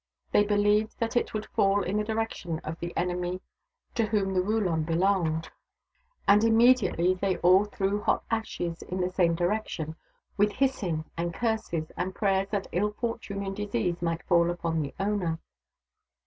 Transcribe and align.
They 0.31 0.43
believed 0.43 0.97
that 0.97 1.15
it 1.15 1.31
would 1.35 1.45
fall 1.45 1.83
in 1.83 1.97
the 1.97 2.03
direction 2.03 2.57
of 2.63 2.79
the 2.79 2.91
enemy 2.97 3.39
to 3.93 4.07
whom 4.07 4.33
the 4.33 4.41
wuulon 4.41 4.83
belonged, 4.83 5.51
and 6.27 6.43
immediately 6.43 7.13
they 7.13 7.37
all 7.37 7.65
THE 7.65 7.65
DAUGHTERS 7.69 7.73
OF 7.73 7.81
WONKAWALA 8.07 8.23
163 8.31 8.57
threw 8.57 8.69
hot 8.71 8.75
ashes 8.75 8.81
in 8.81 9.01
the 9.01 9.13
same 9.13 9.35
direction, 9.35 9.95
with 10.37 10.53
hissing 10.53 11.05
and 11.15 11.35
curses, 11.35 11.91
and 11.95 12.15
prayers 12.15 12.47
that 12.49 12.65
ill 12.71 12.93
fortune 12.93 13.45
and 13.45 13.55
disease 13.55 14.01
might 14.01 14.23
fall 14.23 14.49
upon 14.49 14.81
the 14.81 14.95
owner. 14.99 15.37